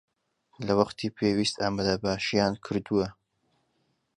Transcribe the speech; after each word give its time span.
لە 0.65 0.73
وەختی 0.79 1.13
پێویست 1.17 1.55
ئامادەباشییان 1.61 2.53
کردووە 2.65 3.07